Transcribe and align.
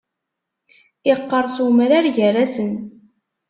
Iqqeṛṣ 1.11 1.55
umrar 1.65 2.05
gar-asen. 2.15 2.73